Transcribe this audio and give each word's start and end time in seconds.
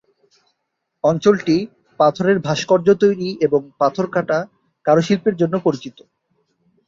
অঞ্চলটি 1.03 1.55
পাথরের 1.99 2.37
ভাস্কর্য 2.39 2.87
তৈরি 3.03 3.29
এবং 3.41 3.61
পাথর 3.79 4.05
কাটা 4.07 4.39
কারুশিল্পের 4.85 5.35
জন্য 5.41 5.55
পরিচিত। 5.65 5.97